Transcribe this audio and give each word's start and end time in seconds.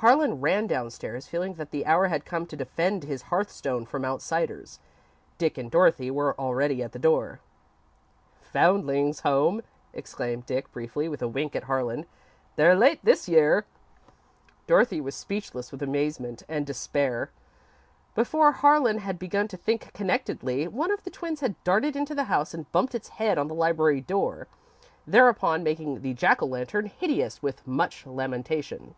Harlan 0.00 0.40
ran 0.40 0.66
downstairs, 0.66 1.26
feeling 1.26 1.54
that 1.54 1.70
the 1.72 1.84
hour 1.84 2.08
had 2.08 2.24
come 2.24 2.46
to 2.46 2.56
defend 2.56 3.02
his 3.02 3.24
hearthstone 3.24 3.84
from 3.86 4.02
outsiders. 4.04 4.78
Dick 5.36 5.58
and 5.58 5.70
Dorothy 5.70 6.10
were 6.10 6.38
already 6.38 6.82
at 6.82 6.92
the 6.92 6.98
door. 6.98 7.40
"Foundlings' 8.40 9.20
Home," 9.20 9.60
explained 9.92 10.46
Dick, 10.46 10.72
briefly, 10.72 11.06
with 11.08 11.20
a 11.20 11.28
wink 11.28 11.54
at 11.56 11.64
Harlan. 11.64 12.04
"They're 12.56 12.74
late 12.74 13.00
this 13.02 13.28
year." 13.28 13.66
Dorothy 14.66 15.02
was 15.02 15.14
speechless 15.14 15.70
with 15.70 15.82
amazement 15.82 16.42
and 16.48 16.66
despair. 16.66 17.30
Before 18.14 18.52
Harlan 18.52 18.98
had 18.98 19.18
begun 19.18 19.48
to 19.48 19.56
think 19.56 19.92
connectedly, 19.92 20.66
one 20.66 20.90
of 20.90 21.04
the 21.04 21.10
twins 21.10 21.40
had 21.40 21.62
darted 21.62 21.94
into 21.94 22.14
the 22.14 22.24
house 22.24 22.52
and 22.54 22.70
bumped 22.72 22.94
its 22.94 23.08
head 23.08 23.36
on 23.36 23.48
the 23.48 23.54
library 23.54 24.00
door, 24.00 24.46
thereupon 25.06 25.62
making 25.62 26.00
the 26.00 26.14
Jack 26.14 26.42
o' 26.42 26.46
Lantern 26.46 26.86
hideous 26.86 27.42
with 27.42 27.66
much 27.66 28.06
lamentation. 28.06 28.94